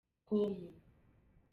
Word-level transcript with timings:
com. 0.27 0.57